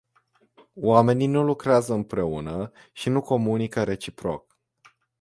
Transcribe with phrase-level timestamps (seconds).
[0.75, 4.57] Oamenii nu lucrează împreună și nu comunică reciproc.